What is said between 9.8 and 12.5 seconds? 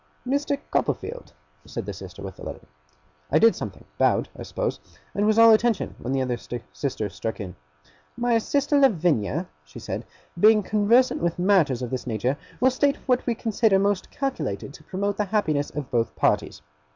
she 'being conversant with matters of this nature,